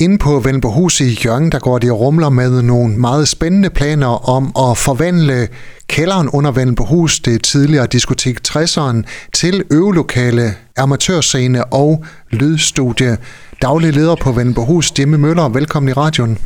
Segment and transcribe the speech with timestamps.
[0.00, 4.44] Inde på Vellenborghus i Jørgen, der går de rumler med nogle meget spændende planer om
[4.44, 5.48] at forvandle
[5.88, 9.02] kælderen under Vellenborghus, det tidligere diskotek 60'eren,
[9.34, 13.16] til øvelokale, amatørscene og lydstudie.
[13.62, 16.38] Daglig leder på Vellenborghus, Jimmy Møller, velkommen i radioen.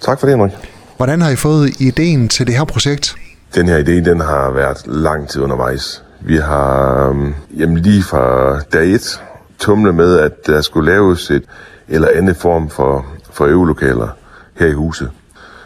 [0.00, 0.52] Tak for det, Henrik.
[0.96, 3.14] Hvordan har I fået ideen til det her projekt?
[3.54, 6.02] Den her idé, den har været lang tid undervejs.
[6.20, 9.20] Vi har øhm, jamen lige fra dag et
[9.58, 11.42] tumlet med, at der skulle laves et
[11.90, 14.08] eller anden form for, for øvelokaler
[14.54, 15.10] her i huset.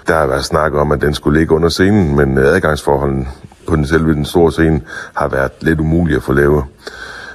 [0.07, 3.27] Der har været snak om, at den skulle ligge under scenen, men adgangsforholdene
[3.69, 4.81] på den selve den store scene
[5.15, 6.65] har været lidt umulige at få lavet.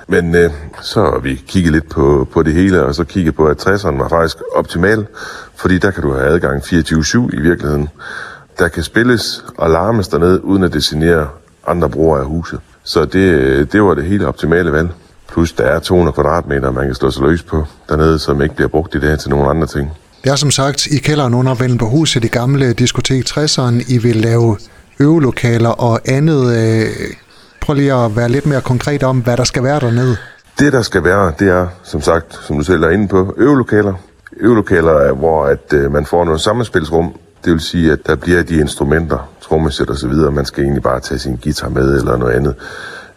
[0.07, 3.47] Men øh, så har vi kigget lidt på, på det hele, og så kigget på,
[3.47, 5.07] at 60'eren var faktisk optimal,
[5.55, 7.89] fordi der kan du have adgang 24-7 i virkeligheden.
[8.59, 11.27] Der kan spilles og larmes dernede, uden at det generer
[11.67, 12.59] andre brugere af huset.
[12.83, 14.89] Så det, øh, det var det helt optimale valg.
[15.31, 18.67] Plus der er 200 kvadratmeter, man kan slå sig løs på dernede, som ikke bliver
[18.67, 19.91] brugt i dag til nogle andre ting.
[20.23, 23.93] Det er som sagt i kælderen under Vellenborghus i det gamle diskotek 60'eren.
[23.93, 24.57] I vil lave
[24.99, 26.57] øvelokaler og andet.
[26.57, 26.87] Øh,
[27.61, 30.17] prøv lige at være lidt mere konkret om, hvad der skal være dernede.
[30.59, 33.93] Det, der skal være, det er, som sagt, som du selv er inde på, øvelokaler.
[34.37, 37.13] Øvelokaler er, hvor at, øh, man får noget sammenspilsrum.
[37.45, 40.31] Det vil sige, at der bliver de instrumenter, trommesæt og så videre.
[40.31, 42.55] Man skal egentlig bare tage sin guitar med eller noget andet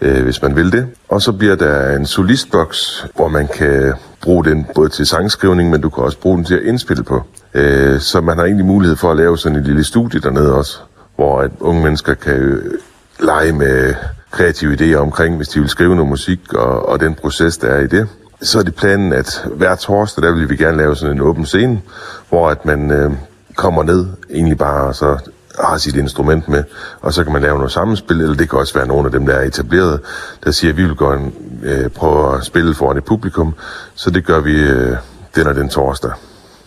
[0.02, 0.86] øh, hvis man vil det.
[1.08, 5.80] Og så bliver der en solistboks, hvor man kan bruge den både til sangskrivning, men
[5.80, 7.22] du kan også bruge den til at indspille på.
[7.54, 10.78] Øh, så man har egentlig mulighed for at lave sådan et lille studie dernede også,
[11.16, 12.74] hvor at unge mennesker kan øh,
[13.20, 13.94] lege med
[14.30, 17.80] kreative idéer omkring, hvis de vil skrive noget musik, og, og den proces, der er
[17.80, 18.08] i det.
[18.40, 21.46] Så er det planen, at hver torsdag, der vil vi gerne lave sådan en åben
[21.46, 21.80] scene,
[22.28, 23.10] hvor at man øh,
[23.56, 25.18] kommer ned, egentlig bare og så
[25.60, 26.64] har sit instrument med,
[27.00, 29.26] og så kan man lave noget sammenspil, eller det kan også være nogle af dem,
[29.26, 30.00] der er etableret,
[30.44, 33.54] der siger, at vi vil gerne øh, prøve at spille foran et publikum,
[33.94, 34.96] så det gør vi øh,
[35.34, 36.10] den og den torsdag.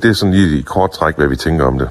[0.02, 1.90] Det er sådan lige i kort træk, hvad vi tænker om det.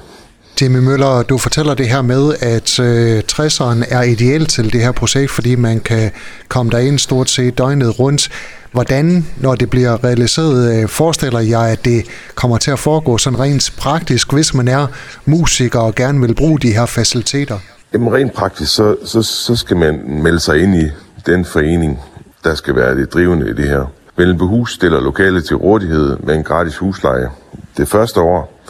[0.61, 4.91] Jimmy Møller, du fortæller det her med, at øh, 60'eren er ideel til det her
[4.91, 6.11] projekt, fordi man kan
[6.47, 8.29] komme derind stort set døgnet rundt.
[8.75, 12.05] Hvordan, når det bliver realiseret, øh, forestiller jeg, at det
[12.35, 14.87] kommer til at foregå sådan rent praktisk, hvis man er
[15.25, 17.59] musiker og gerne vil bruge de her faciliteter?
[17.93, 20.85] Jamen rent praktisk, så, så, så skal man melde sig ind i
[21.25, 21.99] den forening,
[22.43, 23.91] der skal være det drivende i det her.
[24.17, 27.29] Vellenbehus stiller lokale til rådighed med en gratis husleje
[27.77, 28.61] det første år,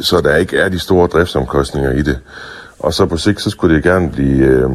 [0.00, 2.18] så der ikke er de store driftsomkostninger i det.
[2.78, 4.70] Og så på sigt, så skulle det gerne blive øh,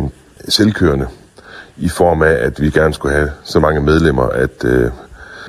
[0.50, 1.08] selvkørende
[1.78, 4.92] i form af, at vi gerne skulle have så mange medlemmer, at, øh,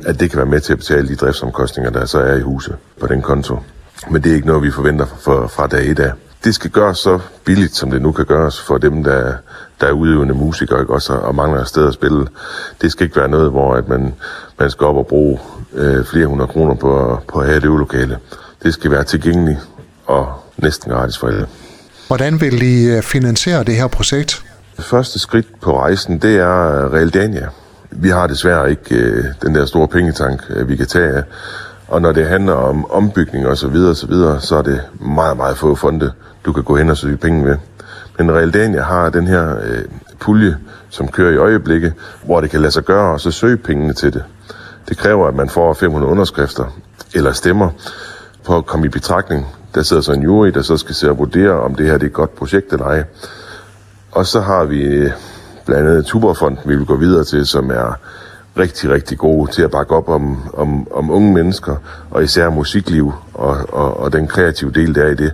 [0.07, 2.77] at det kan være med til at betale de driftsomkostninger, der så er i huset
[3.01, 3.59] på den konto.
[4.11, 6.13] Men det er ikke noget, vi forventer fra, fra dag 1 af.
[6.45, 9.33] Det skal gøres så billigt, som det nu kan gøres for dem, der,
[9.81, 10.93] der er udøvende musikere ikke?
[10.93, 12.27] Også, og mangler et sted at spille.
[12.83, 14.15] Det skal ikke være noget, hvor at man,
[14.59, 15.39] man skal op og bruge
[15.75, 18.19] øh, flere hundrede kroner på, på at have et øvelokale.
[18.63, 19.59] Det skal være tilgængeligt
[20.07, 21.47] og næsten gratis for alle.
[22.07, 24.45] Hvordan vil I øh, finansiere det her projekt?
[24.77, 27.49] Det første skridt på rejsen, det er øh, Realdania.
[27.91, 31.23] Vi har desværre ikke øh, den der store pengetank, øh, vi kan tage af.
[31.89, 35.37] Og når det handler om ombygning og så videre, så videre, så er det meget,
[35.37, 36.13] meget få fonde,
[36.45, 37.57] du kan gå hen og søge penge med.
[38.19, 39.84] Men Realdania har den her øh,
[40.21, 40.57] pulje,
[40.91, 41.93] som kører i øjeblikket,
[42.25, 44.25] hvor det kan lade sig gøre, og så søge pengene til det.
[44.89, 46.65] Det kræver, at man får 500 underskrifter
[47.15, 47.71] eller stemmer
[48.45, 49.47] på at komme i betragtning.
[49.75, 52.03] Der sidder så en jury, der så skal se og vurdere, om det her det
[52.03, 53.05] er et godt projekt eller ej.
[54.15, 55.11] Og så har vi øh,
[55.67, 57.99] blandt andet Tuberfonden, vi vil gå videre til, som er
[58.59, 61.77] rigtig, rigtig gode til at bakke op om, om, om unge mennesker,
[62.11, 65.33] og især musikliv og, og, og den kreative del der i det.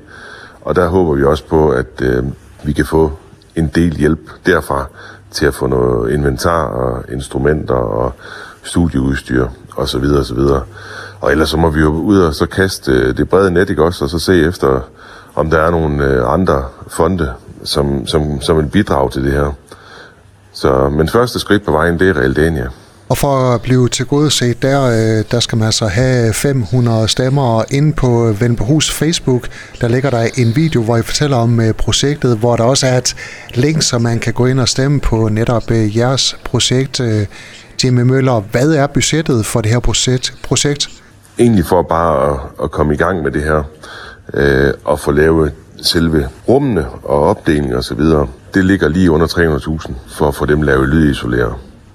[0.60, 2.24] Og der håber vi også på, at øh,
[2.64, 3.12] vi kan få
[3.56, 4.86] en del hjælp derfra
[5.30, 8.12] til at få noget inventar og instrumenter og
[8.62, 10.62] studieudstyr og så videre og så videre.
[11.20, 13.84] Og ellers så må vi jo ud og så kaste øh, det brede net, ikke
[13.84, 14.80] også, og så se efter,
[15.34, 17.32] om der er nogle øh, andre fonde,
[17.64, 19.52] som, som, som vil bidrage til det her.
[20.52, 22.68] Så, men første skridt på vejen, det er Realdania.
[23.08, 27.08] Og for at blive til gode set der, øh, der skal man altså have 500
[27.08, 29.48] stemmer inde på Vendborghus Facebook.
[29.80, 32.98] Der ligger der en video, hvor I fortæller om øh, projektet, hvor der også er
[32.98, 33.16] et
[33.54, 37.00] link, så man kan gå ind og stemme på netop øh, jeres projekt.
[37.84, 39.80] Jimmy Møller, hvad er budgettet for det her
[40.44, 40.88] projekt?
[41.38, 43.62] Egentlig for bare at, at komme i gang med det her,
[44.34, 45.52] øh, og få lavet
[45.82, 50.46] selve rummene og opdeling og så videre, det ligger lige under 300.000 for at få
[50.46, 51.54] dem lavet lydisoleret.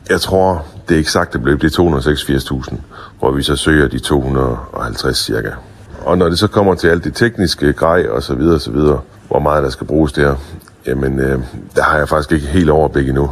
[0.09, 2.75] Jeg tror, det eksakte beløb det er 286.000,
[3.19, 5.51] hvor vi så søger de 250 cirka.
[6.05, 9.01] Og når det så kommer til alt det tekniske grej og så videre, så videre,
[9.27, 10.35] hvor meget der skal bruges der,
[10.87, 11.39] jamen øh,
[11.75, 13.31] der har jeg faktisk ikke helt overblik endnu.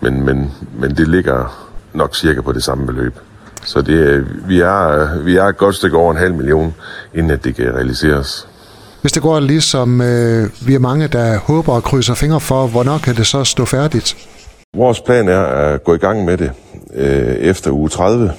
[0.00, 3.18] Men, men, men det ligger nok cirka på det samme beløb.
[3.64, 6.74] Så det, øh, vi, er, øh, vi er et godt stykke over en halv million,
[7.14, 8.48] inden at det kan realiseres.
[9.00, 12.98] Hvis det går ligesom øh, vi er mange, der håber og krydser fingre for, hvornår
[12.98, 14.16] kan det så stå færdigt?
[14.76, 16.52] Vores plan er at gå i gang med det
[16.94, 18.32] øh, efter uge 30,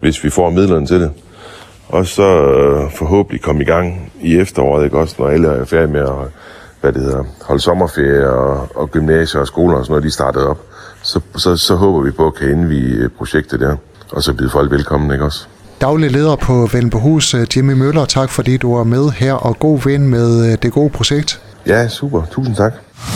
[0.00, 1.10] hvis vi får midlerne til det.
[1.88, 5.92] Og så øh, forhåbentlig komme i gang i efteråret, ikke også, når alle er færdige
[5.92, 6.30] med at
[6.80, 10.48] hvad det hedder, holde sommerferie og, og gymnasier og skoler og sådan noget, de startede
[10.48, 10.60] op.
[11.02, 13.76] Så, så, så håber vi på at kan indvige øh, projektet der,
[14.12, 15.48] og så byde folk velkommen, ikke også?
[15.84, 20.08] Daglig leder på Vendelbohus, Jimmy Møller, tak fordi du er med her, og god ven
[20.08, 21.40] med øh, det gode projekt.
[21.66, 22.22] Ja, super.
[22.30, 22.72] Tusind tak.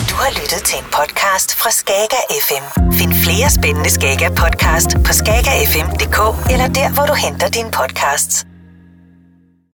[0.09, 2.91] Du har lyttet til en podcast fra Skager FM.
[2.91, 6.19] Find flere spændende Skager podcast på skagerfm.dk
[6.53, 8.45] eller der, hvor du henter dine podcasts.